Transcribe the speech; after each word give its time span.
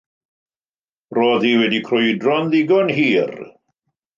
Roedd 1.17 1.45
hi 1.49 1.53
wedi 1.63 1.81
crwydro'n 1.91 2.51
ddigon 2.55 2.93
hir. 3.01 3.35